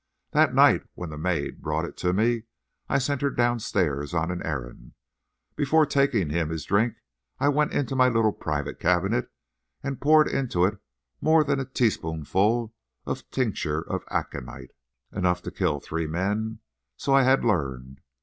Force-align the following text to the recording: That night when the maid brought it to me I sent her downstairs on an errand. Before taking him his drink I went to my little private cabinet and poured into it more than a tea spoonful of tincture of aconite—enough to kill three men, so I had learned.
That 0.31 0.55
night 0.55 0.81
when 0.95 1.11
the 1.11 1.17
maid 1.19 1.61
brought 1.61 1.85
it 1.85 1.95
to 1.97 2.11
me 2.11 2.45
I 2.89 2.97
sent 2.97 3.21
her 3.21 3.29
downstairs 3.29 4.15
on 4.15 4.31
an 4.31 4.41
errand. 4.41 4.93
Before 5.55 5.85
taking 5.85 6.31
him 6.31 6.49
his 6.49 6.65
drink 6.65 6.95
I 7.39 7.49
went 7.49 7.71
to 7.87 7.95
my 7.95 8.09
little 8.09 8.31
private 8.33 8.79
cabinet 8.79 9.31
and 9.83 10.01
poured 10.01 10.27
into 10.27 10.65
it 10.65 10.79
more 11.21 11.43
than 11.43 11.59
a 11.59 11.65
tea 11.65 11.91
spoonful 11.91 12.73
of 13.05 13.29
tincture 13.29 13.83
of 13.83 14.01
aconite—enough 14.09 15.43
to 15.43 15.51
kill 15.51 15.79
three 15.79 16.07
men, 16.07 16.61
so 16.97 17.13
I 17.13 17.21
had 17.21 17.45
learned. 17.45 18.01